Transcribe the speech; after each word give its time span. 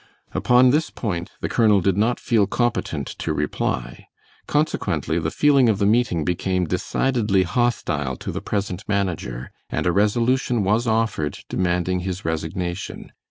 Upon 0.31 0.71
this 0.71 0.89
point 0.89 1.29
the 1.41 1.47
colonel 1.47 1.79
did 1.79 1.95
not 1.95 2.19
feel 2.19 2.47
competent 2.47 3.05
to 3.19 3.35
reply; 3.35 4.07
consequently 4.47 5.19
the 5.19 5.29
feeling 5.29 5.69
of 5.69 5.77
the 5.77 5.85
meeting 5.85 6.25
became 6.25 6.65
decidedly 6.65 7.43
hostile 7.43 8.15
to 8.17 8.31
the 8.31 8.41
present 8.41 8.83
manager, 8.89 9.51
and 9.69 9.85
a 9.85 9.91
resolution 9.91 10.63
was 10.63 10.87
offered 10.87 11.37
demanding 11.49 11.99
his 11.99 12.25
resignation. 12.25 13.11